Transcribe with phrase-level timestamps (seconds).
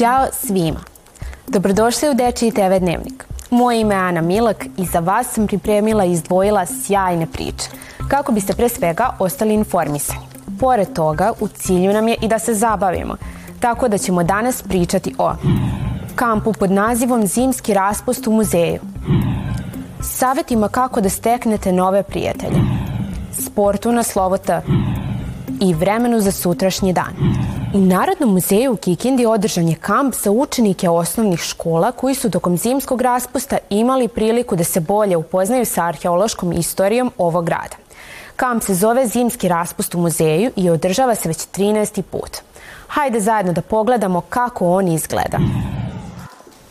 [0.00, 0.80] Ćao svima!
[1.48, 3.24] Dobrodošli u Dečiji TV Dnevnik.
[3.50, 7.68] Moje ime je Ana Milak i za vas sam pripremila i izdvojila sjajne priče,
[8.08, 10.20] kako biste pre svega ostali informisani.
[10.60, 13.16] Pored toga, u cilju nam je i da se zabavimo,
[13.60, 15.32] tako da ćemo danas pričati o
[16.14, 18.80] kampu pod nazivom Zimski raspust u muzeju,
[20.02, 22.60] savetima kako da steknete nove prijatelje,
[23.32, 24.62] sportu na slovo T
[25.60, 27.14] i vremenu za sutrašnji dan.
[27.74, 32.56] U Narodnom muzeju u Kikindi održan je kamp za učenike osnovnih škola koji su tokom
[32.56, 37.76] zimskog raspusta imali priliku da se bolje upoznaju sa arheološkom istorijom ovog grada.
[38.36, 42.02] Kamp se zove Zimski raspust u muzeju i održava se već 13.
[42.02, 42.36] put.
[42.88, 45.38] Hajde zajedno da pogledamo kako on izgleda.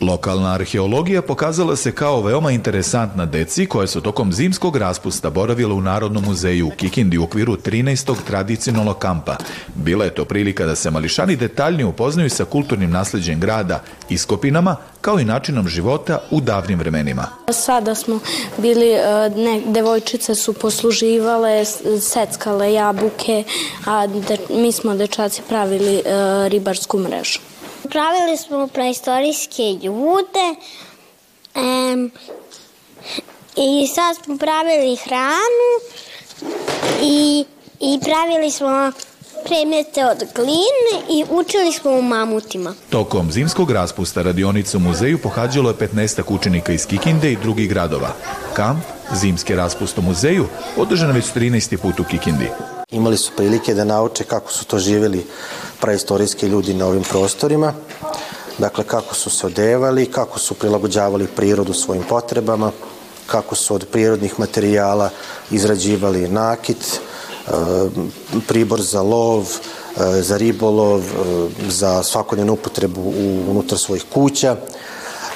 [0.00, 5.80] Lokalna arheologija pokazala se kao veoma interesantna deci koja su tokom zimskog raspusta boravila u
[5.80, 8.14] Narodnom muzeju u Kikindi u okviru 13.
[8.26, 9.36] tradicionalnog kampa.
[9.74, 15.20] Bila je to prilika da se mališani detaljnije upoznaju sa kulturnim nasleđem grada, iskopinama, kao
[15.20, 17.26] i načinom života u davnim vremenima.
[17.52, 18.18] Sada smo
[18.58, 21.64] bili, e, ne, devojčice su posluživale,
[22.00, 23.44] seckale jabuke,
[23.86, 26.02] a de, mi smo dečaci pravili e,
[26.48, 27.38] ribarsku mrežu.
[27.90, 30.46] Pravili smo preistorijske ljude
[31.54, 32.10] um,
[33.56, 35.70] i sad smo pravili hranu
[37.02, 37.44] i,
[37.80, 38.92] i pravili smo
[39.44, 42.74] predmete od gline i učili smo u mamutima.
[42.90, 48.14] Tokom zimskog raspusta radionicu muzeju pohađalo je 15 učenika iz Kikinde i drugih gradova.
[48.54, 50.46] Kamp, zimski raspust u muzeju,
[50.76, 51.76] održan već 13.
[51.76, 52.50] put u Kikindi.
[52.92, 55.26] Imali su prilike da nauče kako su to živjeli
[55.80, 57.72] praistorijski ljudi na ovim prostorima,
[58.58, 62.72] dakle kako su se odevali, kako su prilagođavali prirodu svojim potrebama,
[63.26, 65.10] kako su od prirodnih materijala
[65.50, 67.50] izrađivali nakit, e,
[68.48, 73.12] pribor za lov, e, za ribolov, e, za svakodnevnu upotrebu
[73.48, 74.56] unutar svojih kuća,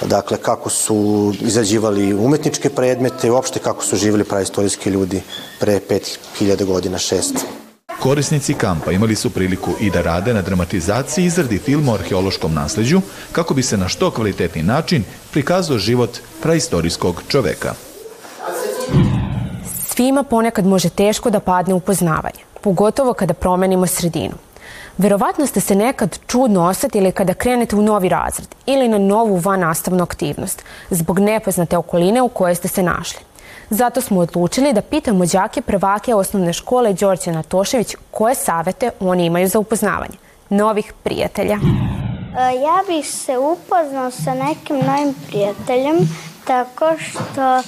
[0.03, 5.23] dakle kako su izrađivali umetničke predmete i uopšte kako su živjeli praistorijski ljudi
[5.61, 5.81] pre
[6.41, 7.35] 5000 godina, šest.
[8.01, 13.01] Korisnici kampa imali su priliku i da rade na dramatizaciji izradi filma o arheološkom nasleđu
[13.33, 17.75] kako bi se na što kvalitetni način prikazao život praistorijskog čoveka.
[19.87, 24.35] Svima ponekad može teško da padne upoznavanje, pogotovo kada promenimo sredinu.
[24.99, 29.61] Verovatno ste se nekad čudno osetili kada krenete u novi razred ili na novu van
[29.61, 33.21] nastavnu aktivnost zbog nepoznate okoline u kojoj ste se našli.
[33.71, 39.49] Zato smo odlučili da pitamo đake prvake osnovne škole Đorđe Natošević koje savete oni imaju
[39.49, 40.17] za upoznavanje
[40.51, 41.55] novih prijatelja.
[41.55, 45.97] E, ja bih se upoznao sa nekim novim prijateljem
[46.45, 47.63] tako što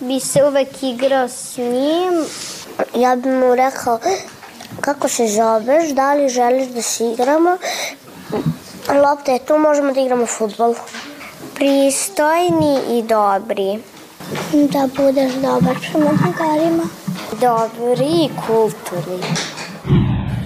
[0.00, 2.24] bi se uvek igrao s njim.
[2.94, 3.98] Ja bih mu rekao
[4.82, 7.56] kako se zoveš, da li želiš da se igramo.
[9.02, 10.74] Lopta je tu, možemo da igramo futbol.
[11.54, 13.78] Pristojni i dobri.
[14.52, 16.82] Da budeš dobar prema drugarima.
[17.40, 19.22] Dobri i kulturni.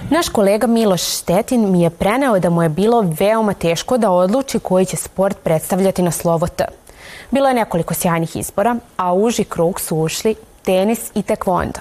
[0.09, 4.59] Naš kolega Miloš Štetin mi je preneo da mu je bilo veoma teško da odluči
[4.59, 6.65] koji će sport predstavljati na slovo T.
[7.31, 10.35] Bilo je nekoliko sjajnih izbora, a u uži krug su ušli
[10.67, 11.79] tenis i tekvondo.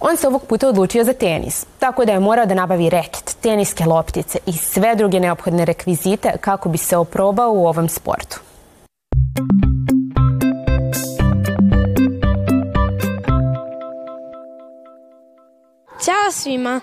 [0.00, 3.84] On se ovog puta odlučio za tenis, tako da je morao da nabavi reket, teniske
[3.84, 8.40] loptice i sve druge neophodne rekvizite kako bi se oprobao u ovom sportu.
[16.04, 16.80] Ćao svima.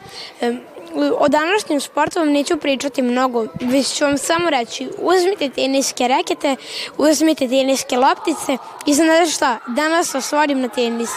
[0.97, 6.55] O današnjem sportu vam neću pričati mnogo, već ću vam samo reći uzmite teniske rekete,
[6.97, 11.09] uzmite teniske loptice i znate šta, danas vas vodim na tenis.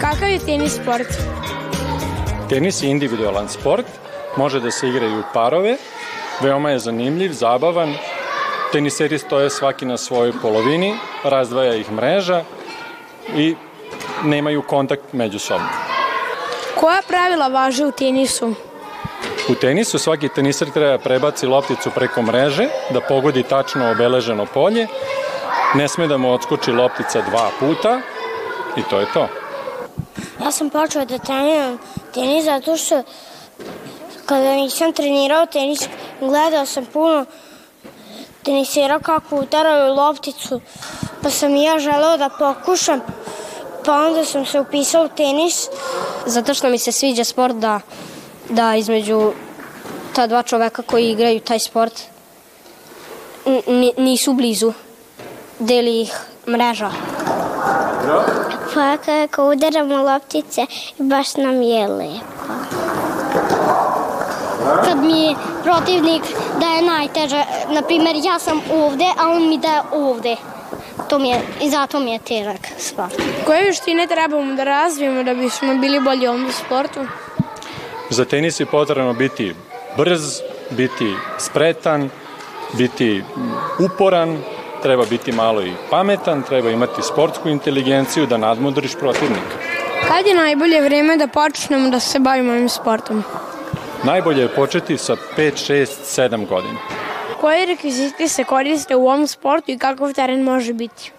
[0.00, 1.08] Kakav je tenis sport?
[2.48, 3.86] Tenis je individualan sport,
[4.36, 5.76] može da se igraju parove,
[6.40, 7.94] veoma je zanimljiv, zabavan.
[8.72, 10.94] Teniseri stoje svaki na svojoj polovini,
[11.24, 12.42] razdvaja ih mreža
[13.36, 13.54] i
[14.24, 15.68] nemaju kontakt međusobno.
[16.74, 18.54] Koja pravila važe u tenisu?
[19.48, 24.86] U tenisu svaki teniser treba prebaci lopticu preko mreže, da pogodi tačno obeleženo polje,
[25.74, 28.00] ne sme da mu odskoči loptica dva puta
[28.76, 29.28] i to je to.
[30.44, 31.78] Ja sam počeo da treniram
[32.14, 33.02] tenis zato što
[34.28, 35.88] kada nisam trenirao tenis,
[36.20, 37.24] gledao sam puno
[38.42, 40.60] tenisera kako udaraju lopticu,
[41.22, 43.00] pa sam i ja želeo da pokušam,
[43.84, 45.68] pa onda sam se upisao u tenis.
[46.26, 47.80] Zato što mi se sviđa sport da,
[48.48, 49.32] da između
[50.14, 52.00] ta dva čoveka koji igraju taj sport
[53.96, 54.72] nisu blizu.
[55.58, 56.12] deli ih
[56.46, 56.90] mreža.
[58.74, 60.66] Pa kako udaramo loptice,
[60.98, 62.57] baš nam je lepo.
[64.88, 66.22] Kad mi protivnik
[66.60, 67.44] daje najteže,
[67.74, 70.36] na primjer ja sam ovde, a on mi daje ovde.
[71.08, 73.14] To mi je, I zato mi je težak sport.
[73.46, 77.00] Koje vještine trebamo da razvijemo da bismo bili bolji u ovom sportu?
[78.10, 79.54] Za tenis je potrebno biti
[79.96, 80.40] brz,
[80.70, 82.10] biti spretan,
[82.72, 83.22] biti
[83.78, 84.42] uporan,
[84.82, 89.56] treba biti malo i pametan, treba imati sportsku inteligenciju da nadmudriš protivnika.
[90.08, 93.24] Kad je najbolje vreme da počnemo da se bavimo ovim sportom?
[94.04, 95.86] Najbolje je početi sa 5, 6,
[96.30, 96.78] 7 godina.
[97.40, 101.12] Koje rekvizite se koriste u ovom sportu i kakav teren može biti?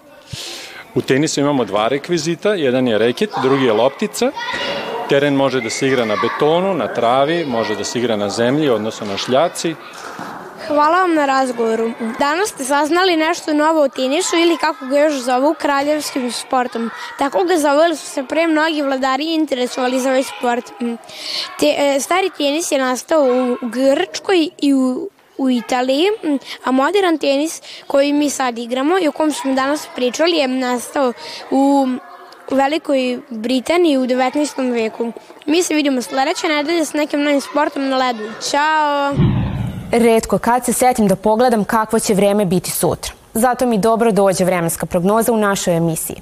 [0.96, 4.32] U tenisu imamo dva rekvizita, jedan je reket, drugi je loptica.
[5.10, 8.70] Teren može da se igra na betonu, na travi, može da se igra na zemlji,
[8.70, 9.76] odnosno na šljaci.
[10.68, 11.92] Hvala vam na razgovoru.
[12.20, 16.92] Danas ste saznali nešto novo o tenisu ili kako ga još zovu kraljevskim sportom.
[17.18, 20.72] Tako ga zove su se pre mnogi vladari interesovali za ovaj sport.
[21.60, 25.10] Te, e, stari tenis je nastao u Grčkoj i u
[25.40, 26.06] u Italiji,
[26.64, 31.14] a modern tenis koji mi sad igramo i o kom smo danas pričali je nastao
[31.52, 31.88] u
[32.52, 34.72] Velikoj Britaniji u 19.
[34.72, 35.12] veku.
[35.46, 38.32] Mi se vidimo sledeće nedelje s nekim novim sportom na ledu.
[38.52, 39.49] Ćao!
[39.92, 43.14] Redko kad se setim da pogledam kakvo će vreme biti sutra.
[43.34, 46.22] Zato mi dobro dođe vremenska prognoza u našoj emisiji.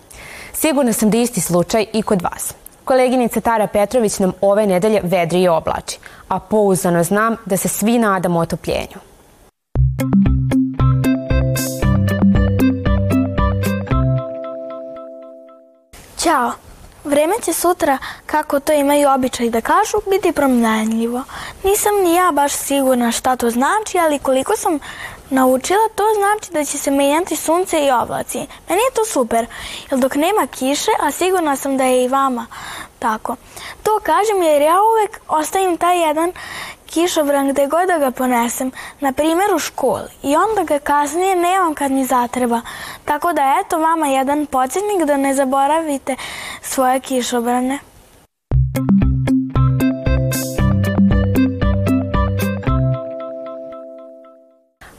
[0.53, 2.53] Sigurna sam da isti slučaj i kod vas.
[2.83, 7.99] Koleginica Tara Petrović nam ove nedelje vedri i oblači, a pouzdano znam da se svi
[7.99, 8.97] nadamo otopljenju.
[16.17, 16.66] Ćao!
[17.07, 21.23] Vreme će sutra, kako to imaju običaj da kažu, biti promenljivo.
[21.63, 24.79] Nisam ni ja baš sigurna šta to znači, ali koliko sam
[25.29, 28.37] naučila, to znači da će se menjati sunce i oblaci.
[28.37, 29.45] Meni je to super,
[29.91, 32.45] jer dok nema kiše, a sigurna sam da je i vama
[32.99, 33.35] tako.
[33.83, 36.31] To kažem jer ja uvek ostavim taj jedan
[36.87, 41.75] kišobran gde god da ga ponesem, na primjer u školi i onda ga kasnije nemam
[41.75, 42.61] kad mi zatreba.
[43.05, 46.15] Tako da eto vama jedan podsjetnik da ne zaboravite
[46.61, 47.79] svoje kišobrane.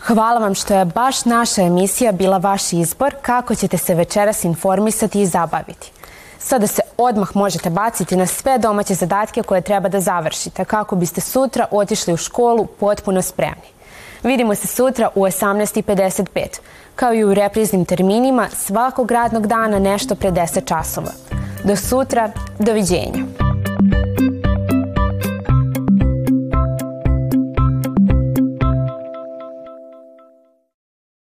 [0.08, 5.20] Hvala vam što je baš naša emisija bila vaš izbor kako ćete se večeras informisati
[5.20, 5.92] i zabaviti.
[6.38, 11.20] Sada se odmah možete baciti na sve domaće zadatke koje treba da završite kako biste
[11.20, 13.68] sutra otišli u školu potpuno spremni.
[14.22, 16.26] Vidimo se sutra u 18.55,
[16.94, 21.12] kao i u repriznim terminima svakog radnog dana nešto pre 10 časova.
[21.64, 23.37] Do sutra, doviđenja.